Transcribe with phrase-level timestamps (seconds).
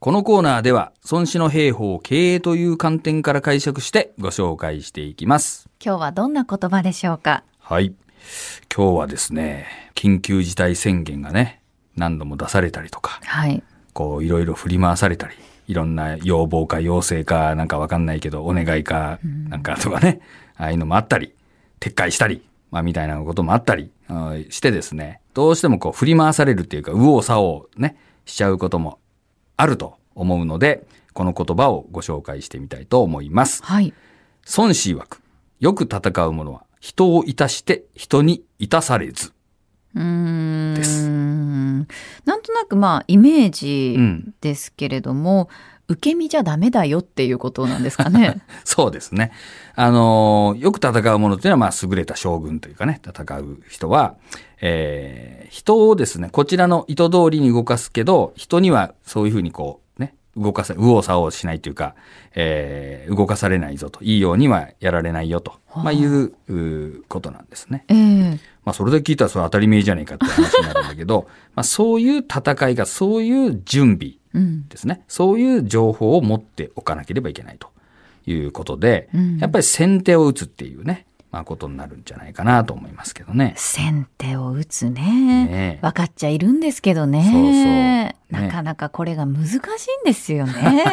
[0.00, 5.68] このコーナーでは、孫子の兵法を経営という観点から解釈してご紹介していきます。
[5.84, 7.42] 今日はどんな言葉でしょうか？
[7.58, 7.92] はい。
[8.72, 9.66] 今日はですね、
[9.96, 11.62] 緊急事態宣言がね、
[11.96, 13.60] 何度も出されたりとか、はい。
[13.92, 15.34] こう、いろいろ振り回されたり、
[15.66, 19.18] いろんな要望か要請かなんかわかんないけど、お願いか
[19.48, 20.20] なんかとかね、
[20.56, 21.34] ああいうのもあったり、
[21.80, 23.90] 撤回したり、まあみたいなこともあったり
[24.50, 27.96] してですね、どうしてもこう振り回されるっていうか、右往左往ね、
[28.26, 29.00] しちゃうことも
[29.58, 33.62] あると思うので、この言葉をご紹介してみたいと思います。
[33.64, 33.92] はい。
[34.56, 35.20] 孫子曰く、
[35.58, 39.32] よく戦う者は人をいたして人にいたされず。
[39.96, 40.74] うーん。
[40.74, 44.34] ですなんとなくまあ、イメージうん。
[44.40, 45.48] ですけれども、
[45.88, 48.42] 受け身じゃダメだよっていうことなんですかね。
[48.64, 49.32] そうですね。
[49.74, 54.14] あのーよく戦う者っていうのは、まあ、優れた将軍というかね、戦う人は、
[54.60, 61.94] えー人をですね、こちらの意図通りに動かすけど、人にはそういうふうにこう、ね、動かさ、右往左往しないというか、
[62.34, 66.32] えー動かされないぞと、いいようにはやられないよと、まあ、いう
[67.08, 67.84] ことなんですね。
[67.88, 74.17] ええまあ、それで聞いたらそれ当たり前じゃねえかって話になるんだけど、まあ、そういう戦いが、そういう準備うん。
[74.68, 75.02] ですね。
[75.08, 77.68] そういう情報を持っておかなければいけないと
[78.26, 83.54] いうことで、うんやっぱり先手を打つっていうね、まあ、ことになるんじゃないかなと思いますけどね。
[83.56, 85.00] 先手を打つね。
[85.00, 87.22] ねえ分かっちゃいるんですけどね。
[87.22, 89.60] そうそうねなかなかこれが難しいん
[90.04, 90.84] ですよね。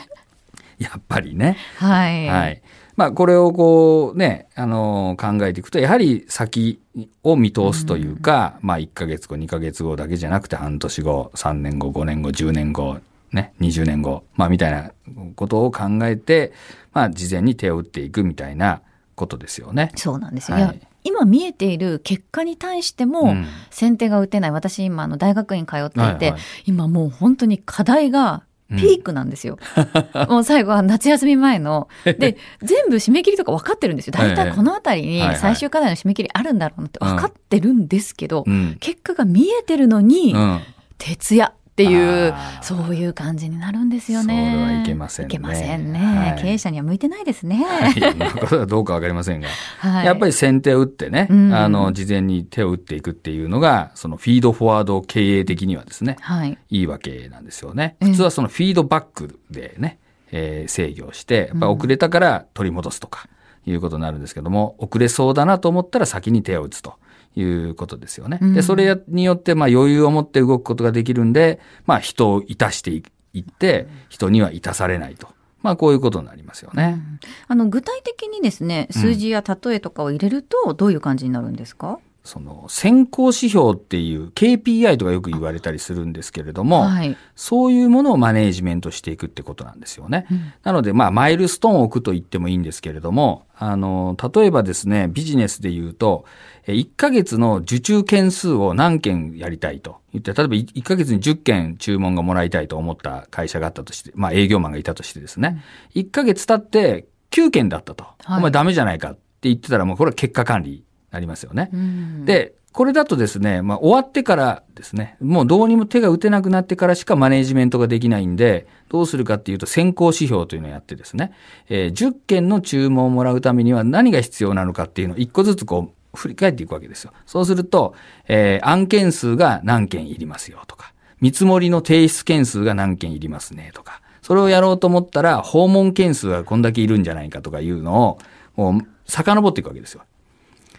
[0.78, 1.56] やっぱりね。
[1.78, 2.26] はい。
[2.28, 2.62] はい。
[2.96, 6.80] まあ、これをこうね、あのー考えていくと、やはり先
[7.22, 12.98] を見通すというか、まあ、1ヶ月後、2ヶ月後だけじゃなくて、半年後、3年後、5年後、10年後、
[13.32, 14.92] ね、20年後、まあ、みたいな
[15.34, 16.52] ことを考えて、
[16.92, 18.80] まあ、事前に手を打っていくみたいな
[19.16, 19.90] ことですよね。
[19.96, 20.58] そうなんですよ。
[20.58, 24.50] はい今見えている結果に対しても、うん先手が打てない。
[24.52, 28.42] 私今あの大学院通っていて、はいはい今もう本当に課題が
[28.76, 29.58] ピークなんですよ。
[30.28, 31.88] もう最後は夏休み前の。
[32.04, 34.12] で、全部締め切りとか分かってるんですよ。
[34.12, 38.76] 大体この辺りに最終課題の締め切りあるんだろうなって分かってるんですけど、うん。
[38.80, 40.60] 結果が見えてるのに、うん。
[40.98, 44.52] 徹夜っていうそういう感じになるんですよね。
[44.52, 45.98] それはいけませんねいけませんね。
[45.98, 47.64] はい経営者には向いてないですね。
[47.64, 48.66] はい。
[48.68, 49.48] どうかわかりませんが。
[49.80, 56.56] はい、やっぱり先手を打ってね、うんあの、事前に手を打っていくっていうのが、そのフィードフォワード経営的にはですね、はい。
[56.70, 57.96] いいわけなんですよね。
[58.00, 59.98] ええ普通はそのフィードバックでね、
[60.30, 63.26] えー制御して、やっぱ遅れたから取り戻すとか
[63.66, 66.94] いうことになるんですけども、遅れそうだなと思ったら先に手を打つと
[67.36, 68.38] いうことですよね。
[68.40, 72.98] うんで、それによってまあ余裕を持って動くことができるんで、まあ人をいたしてい
[73.40, 75.28] って、人にはいたされないと。
[75.62, 77.00] まあこういうことになりますよね。
[77.48, 81.98] あの具体的にですね、数字や例えとかを入れるとどういう感じになるんですか？
[82.24, 87.16] その先行指標っていう KPI とかよく言われたりするんですけれども、はい。
[87.36, 90.26] そういうものをマネージメントしていくってことなんですよね。
[90.30, 96.24] うんなので、まあ、マイルストーンを置くと言ってもいいんですけれども、あの、例えばですね、ビジネスで言うと、
[96.66, 105.62] え1ヶ月の受注件数を何件やりたいと言って、例えば1ヶ月に10件注文がもらいたいと思った会社があったとして、まあ、営業マンがいたとしてですね、
[105.94, 108.04] 1ヶ月経って9件だったと。
[108.04, 110.84] はいお前ダメじゃないかって言ってたら、もうこれは結果管理に
[111.14, 111.70] なりますよね。
[111.72, 121.32] うん、で、これだとですね、まあ、終わってからですね、もうどうにも手が打てなくなってからしかマネージメントができないんで、どうするかっていうと先行指標というのをやってですね、
[121.68, 127.12] えー10件の注文をもらうためには何が必要なのかっていうのを一個ずつこう振り返っていくわけですよ。
[127.26, 127.94] そうすると、
[128.26, 138.18] えー案件数が何件いりますよとか、見積もりの提出件数が何件いりますねとか、それをやろうと思ったら訪問件数がこんだけいるんじゃないかとかいうのを、
[138.56, 140.02] もう遡っていくわけですよ。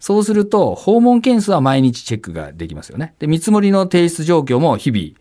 [0.00, 3.14] そうすると、訪問件数は毎日チェックができますよね。
[3.18, 5.12] で、見積もりの提出状況も日々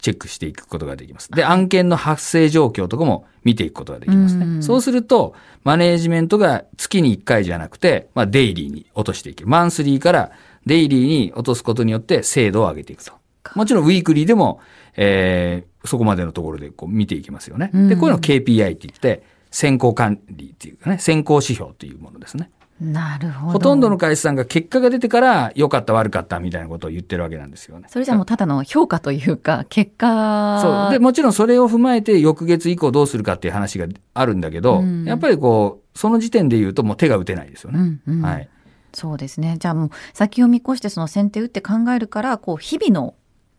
[0.00, 1.30] チェックしていくことができます。
[1.30, 4.44] で、案件の発生状況とかも見ていくことができますね。
[4.44, 5.34] うんそうすると、
[5.64, 9.50] マネージメントが月に1回じゃなくて、まあ、デイリーに落としていける。
[9.50, 10.30] マンスリーから
[10.66, 13.12] デイリーに落とすことによって精度を上げていくと。
[13.54, 14.60] もちろん、ウィークリーでも、
[14.96, 17.70] えーそこまでのところでこう見ていきますよね。
[17.72, 22.50] で、こういうのを KPI って言って、先行管理っていうかね、先行指標というものですね。
[22.80, 23.52] なるほど。
[23.54, 27.88] ほとんどの会社さんが結果が出てから良かった悪かったみたいなことを言ってるわけなんですよね。
[27.90, 30.60] それじゃもうただの評価というか結果。
[30.62, 30.92] そう。
[30.92, 37.78] で、もちろんそれを踏まえて翌月以降どうするかっていう話があるんだけど、うんやっぱりこう、その時点で言うともう手が打てないですよね。
[37.80, 38.48] うんうんはい。
[38.92, 39.56] そうですね。
[39.58, 43.14] じゃあもう先を見越してその先手打って考えるから、こう日々の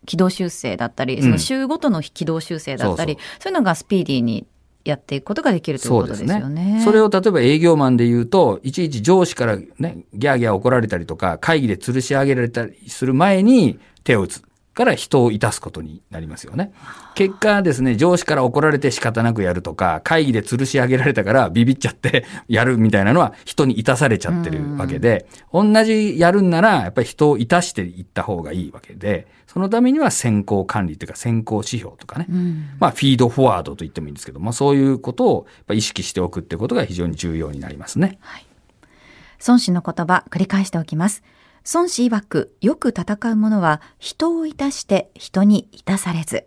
[0.06, 4.48] 軌道修正だったり、んその週ごとの軌道修正だったり、そういうのがスピーディーに
[4.90, 6.82] やっていくことができるということですよね。
[6.84, 14.44] それを例えば営業マンで言うと、いちいち上司からね、ギャーギャー怒られたりとか、会議で吊るし上げられたりする前に手を打つ。
[14.74, 16.72] から人をいたすことになりますよね。
[17.16, 32.28] 結果ですね、上司から怒られて仕方なくやるとか、会議で吊るし上げられたからビビっちゃって やるみたいなのは人にいたされちゃってるわけで、同じやるんならやっぱり人をいたしていった方がいいわけで、そのためには先行管理というか先行指標とかね、
[32.80, 38.18] まあフィードフォワードと言ってもいいんですけども、そういうことをやっぱ意識しておくってことが非常に重要になりますね。
[38.22, 38.46] はい。
[39.46, 41.24] 孫子の言葉、繰り返しておきます。
[41.72, 46.46] 孫子曰く、よく戦う者は人をいたして人にいたされず。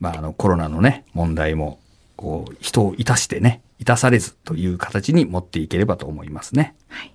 [0.00, 1.78] まあ、あのコロナのね、問題も、
[2.16, 6.74] こう、人をいたしてね、いたされずという形に持っていければと思いますね。
[6.88, 7.14] はい。